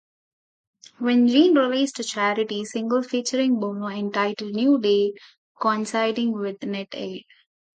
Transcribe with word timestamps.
Wyclef 0.99 1.29
Jean 1.29 1.55
released 1.59 1.99
a 1.99 2.03
charity 2.03 2.65
single 2.65 3.03
featuring 3.03 3.59
Bono 3.59 3.85
entitled 3.85 4.51
"New 4.55 4.79
Day" 4.79 5.13
coinciding 5.61 6.31
with 6.31 6.57
NetAid. 6.61 7.25